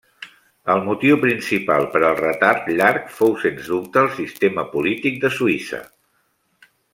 [0.75, 5.83] El motiu principal per al retard llarg fou sens dubte el sistema polític de Suïssa.